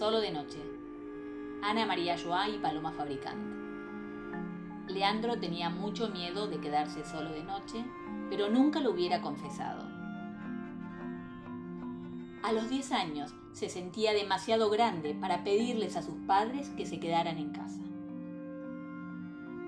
solo 0.00 0.22
de 0.22 0.30
noche. 0.30 0.58
Ana 1.62 1.84
María 1.84 2.16
Joá 2.16 2.48
y 2.48 2.56
Paloma 2.56 2.90
Fabricante. 2.90 3.54
Leandro 4.88 5.38
tenía 5.38 5.68
mucho 5.68 6.08
miedo 6.08 6.46
de 6.46 6.58
quedarse 6.58 7.04
solo 7.04 7.28
de 7.32 7.44
noche, 7.44 7.84
pero 8.30 8.48
nunca 8.48 8.80
lo 8.80 8.92
hubiera 8.92 9.20
confesado. 9.20 9.86
A 12.42 12.50
los 12.50 12.70
10 12.70 12.92
años 12.92 13.34
se 13.52 13.68
sentía 13.68 14.14
demasiado 14.14 14.70
grande 14.70 15.14
para 15.14 15.44
pedirles 15.44 15.98
a 15.98 16.02
sus 16.02 16.16
padres 16.26 16.70
que 16.70 16.86
se 16.86 16.98
quedaran 16.98 17.36
en 17.36 17.50
casa. 17.50 17.82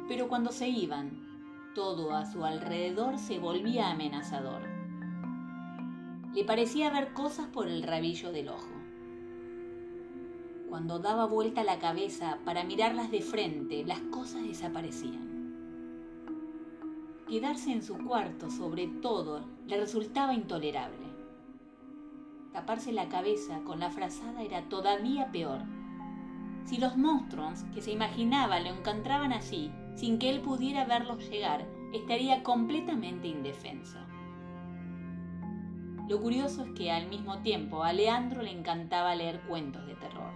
Pero 0.08 0.28
cuando 0.28 0.50
se 0.50 0.66
iban, 0.66 1.10
todo 1.74 2.16
a 2.16 2.24
su 2.24 2.46
alrededor 2.46 3.18
se 3.18 3.38
volvía 3.38 3.90
amenazador. 3.90 4.62
Le 6.32 6.42
parecía 6.44 6.88
ver 6.88 7.12
cosas 7.12 7.48
por 7.48 7.68
el 7.68 7.82
rabillo 7.82 8.32
del 8.32 8.48
ojo. 8.48 8.71
Cuando 10.72 10.98
daba 10.98 11.26
vuelta 11.26 11.64
la 11.64 11.78
cabeza 11.78 12.38
para 12.46 12.64
mirarlas 12.64 13.10
de 13.10 13.20
frente, 13.20 13.84
las 13.84 14.00
cosas 14.10 14.42
desaparecían. 14.42 15.52
Quedarse 17.28 17.72
en 17.72 17.82
su 17.82 17.98
cuarto, 17.98 18.50
sobre 18.50 18.86
todo, 18.86 19.44
le 19.66 19.78
resultaba 19.78 20.32
intolerable. 20.32 21.08
Taparse 22.54 22.90
la 22.90 23.10
cabeza 23.10 23.60
con 23.64 23.80
la 23.80 23.90
frazada 23.90 24.40
era 24.40 24.66
todavía 24.70 25.30
peor. 25.30 25.60
Si 26.64 26.78
los 26.78 26.96
monstruos 26.96 27.64
que 27.74 27.82
se 27.82 27.90
imaginaba 27.90 28.58
lo 28.58 28.70
encontraban 28.70 29.34
allí, 29.34 29.70
sin 29.94 30.18
que 30.18 30.30
él 30.30 30.40
pudiera 30.40 30.86
verlos 30.86 31.28
llegar, 31.28 31.68
estaría 31.92 32.42
completamente 32.42 33.28
indefenso. 33.28 33.98
Lo 36.08 36.18
curioso 36.18 36.64
es 36.64 36.70
que 36.70 36.90
al 36.90 37.08
mismo 37.08 37.40
tiempo 37.42 37.84
a 37.84 37.92
Leandro 37.92 38.40
le 38.40 38.52
encantaba 38.52 39.14
leer 39.14 39.42
cuentos 39.42 39.86
de 39.86 39.96
terror. 39.96 40.32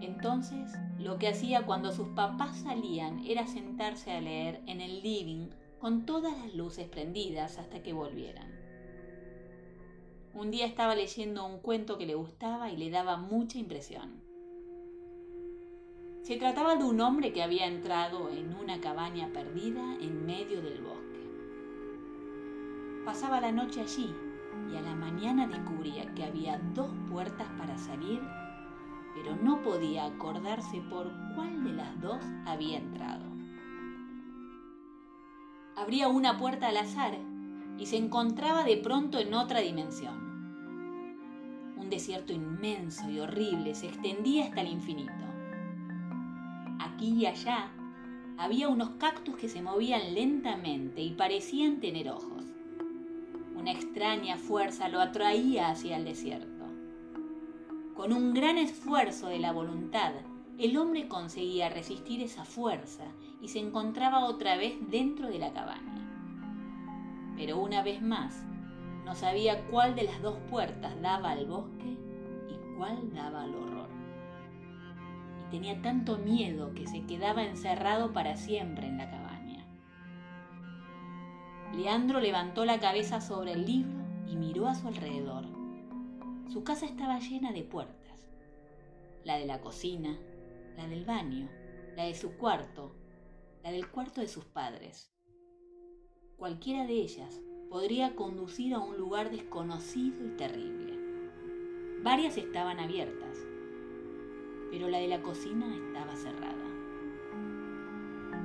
Entonces, 0.00 0.72
lo 0.98 1.18
que 1.18 1.28
hacía 1.28 1.66
cuando 1.66 1.92
sus 1.92 2.08
papás 2.08 2.58
salían 2.60 3.24
era 3.26 3.46
sentarse 3.46 4.12
a 4.12 4.20
leer 4.20 4.60
en 4.66 4.80
el 4.80 5.02
living 5.02 5.48
con 5.78 6.06
todas 6.06 6.36
las 6.38 6.54
luces 6.54 6.88
prendidas 6.88 7.58
hasta 7.58 7.82
que 7.82 7.92
volvieran. 7.92 8.50
Un 10.32 10.50
día 10.50 10.66
estaba 10.66 10.94
leyendo 10.94 11.44
un 11.44 11.58
cuento 11.58 11.98
que 11.98 12.06
le 12.06 12.14
gustaba 12.14 12.70
y 12.70 12.76
le 12.76 12.90
daba 12.90 13.16
mucha 13.16 13.58
impresión. 13.58 14.22
Se 16.22 16.36
trataba 16.36 16.76
de 16.76 16.84
un 16.84 17.00
hombre 17.00 17.32
que 17.32 17.42
había 17.42 17.66
entrado 17.66 18.28
en 18.30 18.54
una 18.54 18.80
cabaña 18.80 19.30
perdida 19.32 19.96
en 20.00 20.26
medio 20.26 20.62
del 20.62 20.82
bosque. 20.82 21.00
Pasaba 23.04 23.40
la 23.40 23.50
noche 23.50 23.80
allí 23.80 24.14
y 24.70 24.76
a 24.76 24.82
la 24.82 24.94
mañana 24.94 25.46
descubría 25.48 26.14
que 26.14 26.24
había 26.24 26.58
dos 26.74 26.90
puertas 27.10 27.48
para 27.58 27.76
salir, 27.78 28.20
pero 29.14 29.36
no 29.36 29.62
podía 29.62 30.06
acordarse 30.06 30.80
por 30.90 31.10
cuál 31.34 31.64
de 31.64 31.72
las 31.72 32.00
dos 32.00 32.24
había 32.46 32.78
entrado. 32.78 33.24
Abría 35.76 36.08
una 36.08 36.36
puerta 36.38 36.68
al 36.68 36.76
azar 36.76 37.16
y 37.78 37.86
se 37.86 37.96
encontraba 37.96 38.64
de 38.64 38.76
pronto 38.76 39.18
en 39.18 39.32
otra 39.34 39.60
dimensión. 39.60 40.18
Un 41.76 41.88
desierto 41.88 42.32
inmenso 42.32 43.08
y 43.08 43.18
horrible 43.18 43.74
se 43.74 43.86
extendía 43.86 44.44
hasta 44.44 44.60
el 44.60 44.68
infinito. 44.68 45.12
Aquí 46.78 47.14
y 47.14 47.26
allá 47.26 47.70
había 48.36 48.68
unos 48.68 48.90
cactus 48.90 49.36
que 49.36 49.48
se 49.48 49.62
movían 49.62 50.14
lentamente 50.14 51.02
y 51.02 51.10
parecían 51.14 51.80
tener 51.80 52.10
ojos. 52.10 52.44
Una 53.54 53.72
extraña 53.72 54.36
fuerza 54.36 54.88
lo 54.88 55.00
atraía 55.00 55.70
hacia 55.70 55.96
el 55.96 56.04
desierto. 56.04 56.59
Con 58.00 58.14
un 58.14 58.32
gran 58.32 58.56
esfuerzo 58.56 59.26
de 59.26 59.38
la 59.38 59.52
voluntad, 59.52 60.12
el 60.58 60.78
hombre 60.78 61.06
conseguía 61.06 61.68
resistir 61.68 62.22
esa 62.22 62.46
fuerza 62.46 63.04
y 63.42 63.48
se 63.48 63.58
encontraba 63.58 64.24
otra 64.24 64.56
vez 64.56 64.72
dentro 64.88 65.28
de 65.28 65.38
la 65.38 65.52
cabaña. 65.52 66.00
Pero 67.36 67.58
una 67.58 67.82
vez 67.82 68.00
más, 68.00 68.42
no 69.04 69.14
sabía 69.14 69.66
cuál 69.66 69.94
de 69.96 70.04
las 70.04 70.22
dos 70.22 70.38
puertas 70.48 70.98
daba 71.02 71.32
al 71.32 71.44
bosque 71.44 71.98
y 72.48 72.78
cuál 72.78 73.12
daba 73.12 73.42
al 73.42 73.54
horror. 73.54 73.90
Y 75.44 75.50
tenía 75.50 75.82
tanto 75.82 76.16
miedo 76.16 76.72
que 76.72 76.86
se 76.86 77.04
quedaba 77.04 77.44
encerrado 77.44 78.14
para 78.14 78.34
siempre 78.36 78.86
en 78.86 78.96
la 78.96 79.10
cabaña. 79.10 79.66
Leandro 81.74 82.18
levantó 82.18 82.64
la 82.64 82.80
cabeza 82.80 83.20
sobre 83.20 83.52
el 83.52 83.66
libro 83.66 84.00
y 84.26 84.36
miró 84.36 84.68
a 84.68 84.74
su 84.74 84.88
alrededor. 84.88 85.59
Su 86.50 86.64
casa 86.64 86.84
estaba 86.84 87.20
llena 87.20 87.52
de 87.52 87.62
puertas. 87.62 88.26
La 89.22 89.36
de 89.36 89.46
la 89.46 89.60
cocina, 89.60 90.18
la 90.76 90.88
del 90.88 91.04
baño, 91.04 91.48
la 91.94 92.06
de 92.06 92.14
su 92.16 92.36
cuarto, 92.38 92.96
la 93.62 93.70
del 93.70 93.88
cuarto 93.88 94.20
de 94.20 94.26
sus 94.26 94.46
padres. 94.46 95.12
Cualquiera 96.36 96.88
de 96.88 96.94
ellas 96.94 97.40
podría 97.70 98.16
conducir 98.16 98.74
a 98.74 98.80
un 98.80 98.96
lugar 98.96 99.30
desconocido 99.30 100.26
y 100.26 100.30
terrible. 100.30 100.98
Varias 102.02 102.36
estaban 102.36 102.80
abiertas, 102.80 103.38
pero 104.72 104.88
la 104.88 104.98
de 104.98 105.06
la 105.06 105.22
cocina 105.22 105.72
estaba 105.72 106.16
cerrada. 106.16 106.66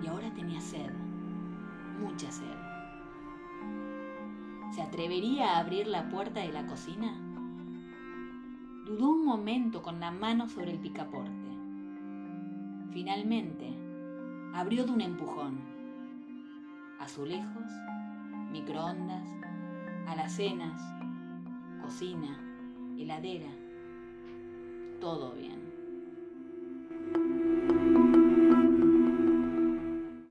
Y 0.03 0.05
ahora 0.05 0.31
tenía 0.35 0.61
sed, 0.61 0.91
mucha 1.99 2.31
sed. 2.31 2.55
¿Se 4.75 4.83
atrevería 4.83 5.53
a 5.53 5.59
abrir 5.59 5.87
la 5.87 6.07
puerta 6.07 6.41
de 6.41 6.51
la 6.51 6.67
cocina? 6.67 7.25
Dudó 8.85 9.09
un 9.09 9.25
momento 9.25 9.81
con 9.81 9.99
la 9.99 10.11
mano 10.11 10.47
sobre 10.47 10.69
el 10.69 10.77
picaporte. 10.77 11.31
Finalmente, 12.91 13.73
abrió 14.53 14.85
de 14.85 14.91
un 14.91 15.01
empujón. 15.01 15.57
Azulejos, 16.99 17.65
microondas, 18.51 19.27
alacenas, 20.07 20.79
cocina, 21.81 22.39
heladera, 22.95 23.49
todo 25.01 25.33
bien. 25.33 25.54